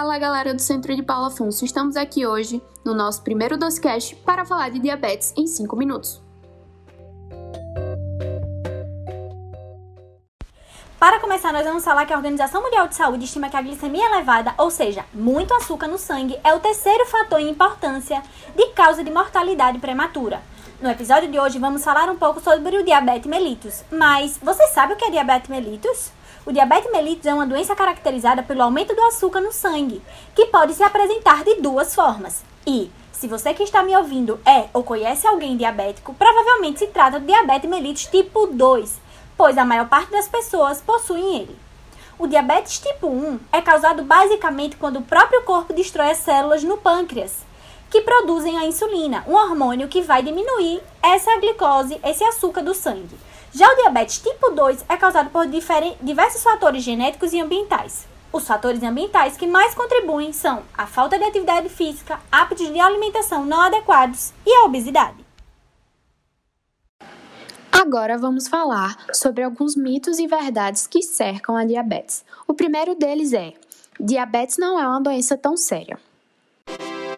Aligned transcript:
Fala 0.00 0.16
galera 0.16 0.54
do 0.54 0.62
Centro 0.62 0.96
de 0.96 1.02
Paulo 1.02 1.26
Afonso, 1.26 1.62
estamos 1.62 1.94
aqui 1.94 2.26
hoje 2.26 2.62
no 2.82 2.94
nosso 2.94 3.20
primeiro 3.20 3.58
Docecast 3.58 4.16
para 4.24 4.46
falar 4.46 4.70
de 4.70 4.78
diabetes 4.78 5.30
em 5.36 5.46
5 5.46 5.76
minutos. 5.76 6.22
Para 10.98 11.20
começar, 11.20 11.52
nós 11.52 11.66
vamos 11.66 11.84
falar 11.84 12.06
que 12.06 12.14
a 12.14 12.16
Organização 12.16 12.62
Mundial 12.62 12.88
de 12.88 12.94
Saúde 12.94 13.26
estima 13.26 13.50
que 13.50 13.56
a 13.58 13.60
glicemia 13.60 14.06
elevada, 14.06 14.54
ou 14.56 14.70
seja, 14.70 15.04
muito 15.12 15.52
açúcar 15.52 15.86
no 15.86 15.98
sangue, 15.98 16.40
é 16.42 16.54
o 16.54 16.60
terceiro 16.60 17.04
fator 17.04 17.38
em 17.38 17.50
importância 17.50 18.22
de 18.56 18.68
causa 18.68 19.04
de 19.04 19.10
mortalidade 19.10 19.80
prematura. 19.80 20.40
No 20.80 20.88
episódio 20.88 21.30
de 21.30 21.38
hoje 21.38 21.58
vamos 21.58 21.84
falar 21.84 22.08
um 22.08 22.16
pouco 22.16 22.40
sobre 22.40 22.74
o 22.78 22.82
diabetes 22.82 23.28
mellitus. 23.28 23.84
Mas 23.92 24.38
você 24.42 24.66
sabe 24.68 24.94
o 24.94 24.96
que 24.96 25.04
é 25.04 25.10
diabetes 25.10 25.50
mellitus? 25.50 26.10
O 26.46 26.52
diabetes 26.52 26.90
mellitus 26.90 27.26
é 27.26 27.34
uma 27.34 27.46
doença 27.46 27.76
caracterizada 27.76 28.42
pelo 28.42 28.62
aumento 28.62 28.94
do 28.94 29.02
açúcar 29.02 29.40
no 29.40 29.52
sangue, 29.52 30.02
que 30.34 30.46
pode 30.46 30.74
se 30.74 30.82
apresentar 30.82 31.44
de 31.44 31.56
duas 31.56 31.94
formas. 31.94 32.42
E, 32.66 32.90
se 33.12 33.28
você 33.28 33.52
que 33.52 33.62
está 33.62 33.82
me 33.82 33.96
ouvindo 33.96 34.40
é 34.46 34.68
ou 34.72 34.82
conhece 34.82 35.26
alguém 35.26 35.56
diabético, 35.56 36.14
provavelmente 36.14 36.78
se 36.78 36.86
trata 36.86 37.20
de 37.20 37.26
diabetes 37.26 37.68
mellitus 37.68 38.06
tipo 38.06 38.46
2 38.46 39.10
pois 39.40 39.56
a 39.56 39.64
maior 39.64 39.88
parte 39.88 40.10
das 40.10 40.28
pessoas 40.28 40.82
possuem 40.82 41.36
ele. 41.36 41.56
O 42.18 42.26
diabetes 42.26 42.78
tipo 42.78 43.06
1 43.06 43.40
é 43.50 43.62
causado 43.62 44.02
basicamente 44.02 44.76
quando 44.76 44.98
o 44.98 45.02
próprio 45.02 45.40
corpo 45.44 45.72
destrói 45.72 46.10
as 46.10 46.18
células 46.18 46.62
no 46.62 46.76
pâncreas, 46.76 47.38
que 47.88 48.02
produzem 48.02 48.58
a 48.58 48.66
insulina, 48.66 49.24
um 49.26 49.32
hormônio 49.32 49.88
que 49.88 50.02
vai 50.02 50.22
diminuir 50.22 50.82
essa 51.02 51.34
glicose, 51.38 51.98
esse 52.04 52.22
açúcar 52.22 52.60
do 52.60 52.74
sangue. 52.74 53.16
Já 53.52 53.68
o 53.68 53.76
diabetes 53.76 54.18
tipo 54.18 54.50
2 54.50 54.84
é 54.88 54.96
causado 54.96 55.30
por 55.30 55.44
diversos 55.46 56.42
fatores 56.42 56.84
genéticos 56.84 57.32
e 57.32 57.40
ambientais. 57.40 58.06
Os 58.32 58.46
fatores 58.46 58.80
ambientais 58.82 59.36
que 59.36 59.46
mais 59.46 59.74
contribuem 59.74 60.32
são 60.32 60.62
a 60.78 60.86
falta 60.86 61.18
de 61.18 61.24
atividade 61.24 61.68
física, 61.68 62.20
hábitos 62.30 62.72
de 62.72 62.78
alimentação 62.78 63.44
não 63.44 63.60
adequados 63.60 64.32
e 64.46 64.54
a 64.54 64.64
obesidade. 64.64 65.26
Agora 67.72 68.16
vamos 68.16 68.46
falar 68.46 68.96
sobre 69.12 69.42
alguns 69.42 69.74
mitos 69.74 70.20
e 70.20 70.28
verdades 70.28 70.86
que 70.86 71.02
cercam 71.02 71.56
a 71.56 71.64
diabetes. 71.64 72.24
O 72.46 72.54
primeiro 72.54 72.94
deles 72.94 73.32
é: 73.32 73.52
diabetes 73.98 74.58
não 74.58 74.78
é 74.78 74.86
uma 74.86 75.00
doença 75.00 75.36
tão 75.36 75.56
séria. 75.56 75.98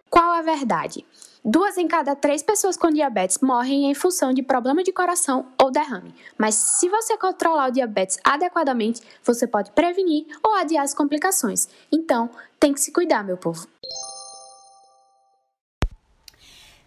Qual 0.08 0.33
a 0.33 0.41
verdade? 0.41 1.05
Duas 1.44 1.76
em 1.76 1.88
cada 1.88 2.14
três 2.14 2.40
pessoas 2.40 2.76
com 2.76 2.88
diabetes 2.88 3.38
morrem 3.42 3.90
em 3.90 3.94
função 3.94 4.32
de 4.32 4.44
problema 4.44 4.84
de 4.84 4.92
coração 4.92 5.46
ou 5.60 5.72
derrame. 5.72 6.14
Mas 6.38 6.54
se 6.54 6.88
você 6.88 7.18
controlar 7.18 7.68
o 7.68 7.72
diabetes 7.72 8.16
adequadamente, 8.22 9.02
você 9.24 9.44
pode 9.44 9.72
prevenir 9.72 10.24
ou 10.40 10.54
adiar 10.54 10.84
as 10.84 10.94
complicações. 10.94 11.68
Então, 11.90 12.30
tem 12.60 12.72
que 12.72 12.80
se 12.80 12.92
cuidar, 12.92 13.24
meu 13.24 13.36
povo. 13.36 13.66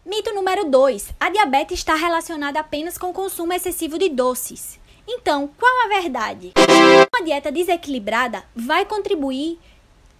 Mito 0.06 0.34
número 0.34 0.70
2. 0.70 1.10
A 1.20 1.30
diabetes 1.30 1.80
está 1.80 1.96
relacionada 1.96 2.58
apenas 2.58 2.98
com 2.98 3.10
o 3.10 3.14
consumo 3.14 3.52
excessivo 3.52 4.00
de 4.00 4.08
doces. 4.08 4.80
Então, 5.06 5.50
qual 5.60 5.84
a 5.84 5.90
verdade? 5.90 6.54
Uma 7.14 7.26
dieta 7.26 7.52
desequilibrada 7.52 8.46
vai 8.56 8.86
contribuir, 8.86 9.60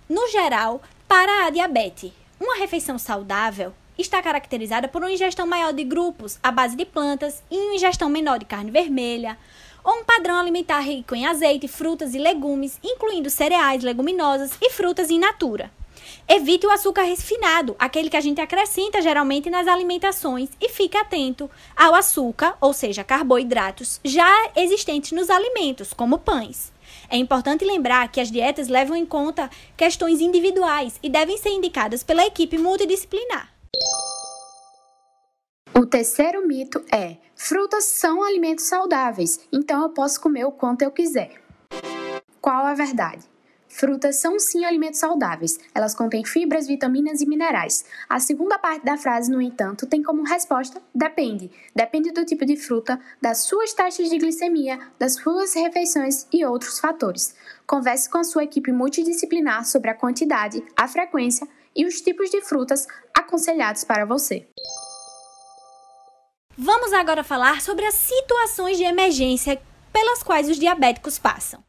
no 0.10 0.28
geral, 0.28 0.82
para 1.08 1.46
a 1.46 1.50
diabetes. 1.50 2.12
Uma 2.38 2.58
refeição 2.58 3.00
saudável 3.00 3.74
está 4.02 4.22
caracterizada 4.22 4.88
por 4.88 5.02
uma 5.02 5.12
ingestão 5.12 5.48
maior 5.48 5.74
de 5.74 5.84
grupos 5.84 6.40
à 6.42 6.52
base 6.52 6.76
de 6.76 6.86
plantas 6.86 7.44
e 7.50 7.58
uma 7.58 7.76
ingestão 7.76 8.10
menor 8.10 8.40
de 8.40 8.46
carne 8.46 8.72
vermelha, 8.72 9.38
ou 9.84 10.00
um 10.00 10.04
padrão 10.04 10.40
alimentar 10.40 10.80
rico 10.80 11.16
em 11.16 11.28
azeite, 11.28 11.68
frutas 11.68 12.16
e 12.16 12.18
legumes, 12.18 12.80
incluindo 12.84 13.30
cereais, 13.30 13.84
leguminosas 13.84 14.58
e 14.60 14.70
frutas 14.72 15.10
in 15.10 15.20
natura. 15.20 15.72
Evite 16.28 16.66
o 16.66 16.72
açúcar 16.72 17.04
refinado, 17.04 17.76
aquele 17.78 18.10
que 18.10 18.18
a 18.18 18.22
gente 18.22 18.42
acrescenta 18.42 19.02
geralmente 19.02 19.50
nas 19.50 19.68
alimentações, 19.68 20.50
e 20.60 20.70
fique 20.70 20.98
atento 20.98 21.50
ao 21.76 21.94
açúcar, 21.94 22.58
ou 22.60 22.74
seja, 22.74 23.04
carboidratos, 23.04 24.00
já 24.04 24.50
existentes 24.56 25.12
nos 25.12 25.30
alimentos, 25.30 25.94
como 25.94 26.18
pães. 26.18 26.74
É 27.10 27.18
importante 27.18 27.64
lembrar 27.64 28.08
que 28.12 28.20
as 28.20 28.32
dietas 28.32 28.68
levam 28.68 28.96
em 28.96 29.06
conta 29.06 29.50
questões 29.78 30.22
individuais 30.22 31.00
e 31.04 31.10
devem 31.10 31.38
ser 31.38 31.50
indicadas 31.50 32.04
pela 32.04 32.26
equipe 32.26 32.58
multidisciplinar. 32.58 33.55
O 35.78 35.86
terceiro 35.86 36.48
mito 36.48 36.82
é: 36.90 37.18
frutas 37.36 37.84
são 37.84 38.24
alimentos 38.24 38.64
saudáveis, 38.64 39.42
então 39.52 39.84
eu 39.84 39.90
posso 39.90 40.22
comer 40.22 40.46
o 40.46 40.52
quanto 40.52 40.84
eu 40.84 40.92
quiser. 40.92 41.42
Qual 42.40 42.66
a 42.66 42.74
verdade? 42.74 43.26
Frutas 43.68 44.16
são 44.16 44.40
sim 44.40 44.64
alimentos 44.64 45.02
saudáveis. 45.02 45.60
Elas 45.74 45.94
contêm 45.94 46.24
fibras, 46.24 46.66
vitaminas 46.66 47.20
e 47.20 47.28
minerais. 47.28 47.84
A 48.08 48.22
segunda 48.22 48.58
parte 48.58 48.86
da 48.86 48.96
frase, 48.96 49.30
no 49.30 49.42
entanto, 49.42 49.86
tem 49.86 50.02
como 50.02 50.24
resposta 50.24 50.82
depende. 50.94 51.52
Depende 51.76 52.12
do 52.12 52.24
tipo 52.24 52.46
de 52.46 52.56
fruta, 52.56 52.98
das 53.22 53.40
suas 53.40 53.74
taxas 53.74 54.10
de 54.10 54.18
glicemia, 54.18 54.80
das 54.98 55.16
suas 55.16 55.54
refeições 55.56 56.26
e 56.32 56.46
outros 56.46 56.80
fatores. 56.80 57.36
Converse 57.68 58.10
com 58.10 58.18
a 58.18 58.24
sua 58.24 58.46
equipe 58.46 58.72
multidisciplinar 58.72 59.66
sobre 59.66 59.90
a 59.90 59.94
quantidade, 59.94 60.64
a 60.74 60.88
frequência 60.88 61.46
e 61.76 61.86
os 61.86 62.00
tipos 62.00 62.30
de 62.30 62.40
frutas 62.40 62.88
aconselhados 63.14 63.84
para 63.84 64.06
você. 64.06 64.48
Vamos 66.58 66.94
agora 66.94 67.22
falar 67.22 67.62
sobre 67.62 67.86
as 67.86 67.96
situações 67.96 68.78
de 68.78 68.84
emergência 68.86 69.62
pelas 69.92 70.24
quais 70.24 70.50
os 70.50 70.58
diabéticos 70.58 71.20
passam. 71.20 71.62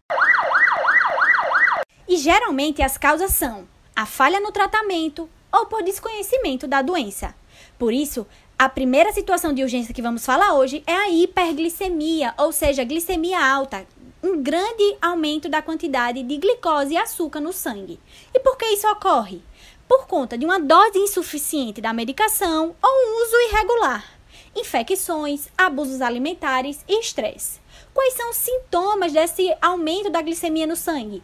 E 2.08 2.16
geralmente 2.16 2.80
as 2.80 2.96
causas 2.96 3.32
são 3.32 3.66
a 3.96 4.06
falha 4.06 4.38
no 4.38 4.52
tratamento 4.52 5.28
ou 5.52 5.66
por 5.66 5.82
desconhecimento 5.82 6.68
da 6.68 6.82
doença. 6.82 7.34
Por 7.76 7.92
isso, 7.92 8.24
a 8.56 8.68
primeira 8.68 9.12
situação 9.12 9.52
de 9.52 9.60
urgência 9.60 9.92
que 9.92 10.00
vamos 10.00 10.24
falar 10.24 10.54
hoje 10.54 10.84
é 10.86 10.94
a 10.94 11.10
hiperglicemia, 11.10 12.32
ou 12.38 12.52
seja, 12.52 12.84
glicemia 12.84 13.44
alta, 13.44 13.84
um 14.22 14.40
grande 14.40 14.96
aumento 15.02 15.48
da 15.48 15.60
quantidade 15.60 16.22
de 16.22 16.36
glicose 16.36 16.94
e 16.94 16.96
açúcar 16.96 17.40
no 17.40 17.52
sangue. 17.52 17.98
E 18.32 18.38
por 18.38 18.56
que 18.56 18.66
isso 18.66 18.88
ocorre? 18.88 19.42
Por 19.88 20.06
conta 20.06 20.38
de 20.38 20.44
uma 20.44 20.60
dose 20.60 20.96
insuficiente 20.96 21.80
da 21.80 21.92
medicação 21.92 22.76
ou 22.80 22.90
um 22.90 23.22
uso 23.24 23.36
irregular, 23.50 24.15
infecções, 24.56 25.48
abusos 25.56 26.00
alimentares 26.00 26.84
e 26.88 27.00
estresse. 27.00 27.60
Quais 27.92 28.14
são 28.14 28.30
os 28.30 28.36
sintomas 28.36 29.12
desse 29.12 29.54
aumento 29.60 30.10
da 30.10 30.22
glicemia 30.22 30.66
no 30.66 30.76
sangue? 30.76 31.22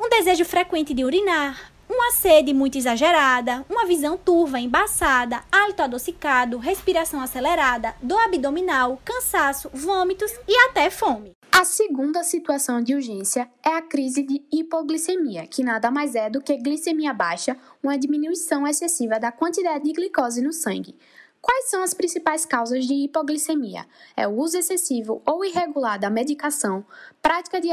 um 0.00 0.08
desejo 0.08 0.46
frequente 0.46 0.94
de 0.94 1.04
urinar, 1.04 1.70
uma 1.86 2.10
sede 2.12 2.54
muito 2.54 2.78
exagerada, 2.78 3.66
uma 3.68 3.84
visão 3.84 4.16
turva, 4.16 4.58
embaçada, 4.58 5.42
hálito 5.52 5.82
adocicado, 5.82 6.56
respiração 6.56 7.20
acelerada, 7.20 7.94
dor 8.02 8.20
abdominal, 8.20 8.98
cansaço, 9.04 9.68
vômitos 9.74 10.32
e 10.48 10.56
até 10.68 10.88
fome. 10.88 11.32
A 11.52 11.64
segunda 11.64 12.24
situação 12.24 12.80
de 12.80 12.94
urgência 12.94 13.50
é 13.62 13.74
a 13.74 13.82
crise 13.82 14.22
de 14.22 14.42
hipoglicemia, 14.50 15.46
que 15.46 15.62
nada 15.62 15.90
mais 15.90 16.14
é 16.14 16.30
do 16.30 16.40
que 16.40 16.56
glicemia 16.56 17.12
baixa, 17.12 17.54
uma 17.82 17.98
diminuição 17.98 18.66
excessiva 18.66 19.20
da 19.20 19.30
quantidade 19.30 19.84
de 19.84 19.92
glicose 19.92 20.40
no 20.40 20.52
sangue. 20.52 20.96
Quais 21.40 21.70
são 21.70 21.82
as 21.82 21.94
principais 21.94 22.44
causas 22.44 22.84
de 22.84 22.94
hipoglicemia? 22.94 23.86
É 24.16 24.28
o 24.28 24.36
uso 24.36 24.58
excessivo 24.58 25.22
ou 25.24 25.44
irregular 25.44 25.98
da 25.98 26.10
medicação, 26.10 26.84
prática 27.22 27.60
de 27.60 27.68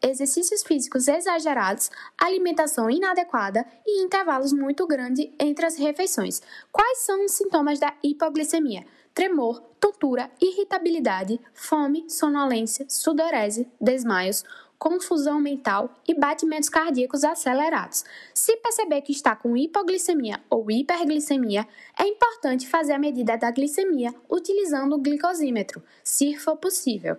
exercícios 0.00 0.62
físicos 0.62 1.08
exagerados, 1.08 1.90
alimentação 2.16 2.88
inadequada 2.88 3.66
e 3.84 4.04
intervalos 4.04 4.52
muito 4.52 4.86
grandes 4.86 5.28
entre 5.38 5.66
as 5.66 5.76
refeições. 5.76 6.40
Quais 6.70 6.98
são 6.98 7.24
os 7.24 7.32
sintomas 7.32 7.80
da 7.80 7.92
hipoglicemia? 8.02 8.86
Tremor, 9.12 9.60
tontura, 9.80 10.30
irritabilidade, 10.40 11.40
fome, 11.52 12.08
sonolência, 12.08 12.86
sudorese, 12.88 13.68
desmaios, 13.80 14.44
confusão 14.78 15.40
mental 15.40 15.92
e 16.06 16.14
batimentos 16.14 16.68
cardíacos 16.68 17.24
acelerados. 17.24 18.04
Se 18.32 18.56
perceber 18.58 19.02
que 19.02 19.12
está 19.12 19.34
com 19.34 19.56
hipoglicemia 19.56 20.40
ou 20.48 20.70
hiperglicemia, 20.70 21.66
é 21.98 22.06
importante 22.06 22.68
fazer 22.68 22.92
a 22.92 22.98
medida 22.98 23.36
da 23.36 23.50
glicemia 23.50 24.14
utilizando 24.30 24.94
o 24.94 24.98
glicosímetro, 24.98 25.82
se 26.04 26.36
for 26.36 26.56
possível. 26.56 27.16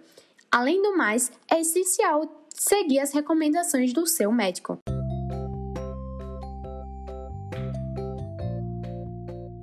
Além 0.52 0.82
do 0.82 0.98
mais, 0.98 1.32
é 1.52 1.60
essencial 1.60 2.46
seguir 2.50 3.00
as 3.00 3.14
recomendações 3.14 3.94
do 3.94 4.08
seu 4.08 4.32
médico. 4.32 4.80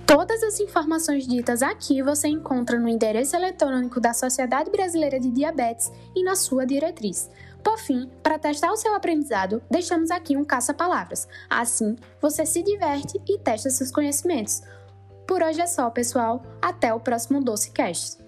Todas 0.07 0.41
as 0.41 0.59
informações 0.61 1.27
ditas 1.27 1.61
aqui 1.61 2.01
você 2.01 2.29
encontra 2.29 2.79
no 2.79 2.87
endereço 2.87 3.35
eletrônico 3.35 3.99
da 3.99 4.13
Sociedade 4.13 4.71
Brasileira 4.71 5.19
de 5.19 5.29
Diabetes 5.29 5.91
e 6.15 6.23
na 6.23 6.33
sua 6.33 6.65
diretriz. 6.65 7.29
Por 7.63 7.77
fim, 7.79 8.09
para 8.23 8.39
testar 8.39 8.71
o 8.71 8.77
seu 8.77 8.95
aprendizado, 8.95 9.61
deixamos 9.69 10.11
aqui 10.11 10.35
um 10.37 10.45
caça-palavras. 10.45 11.27
Assim, 11.49 11.95
você 12.21 12.45
se 12.45 12.63
diverte 12.63 13.21
e 13.27 13.37
testa 13.37 13.69
seus 13.69 13.91
conhecimentos. 13.91 14.61
Por 15.27 15.43
hoje 15.43 15.61
é 15.61 15.67
só, 15.67 15.89
pessoal. 15.89 16.41
Até 16.61 16.93
o 16.93 16.99
próximo 16.99 17.43
Doce 17.43 17.71
Cast. 17.71 18.26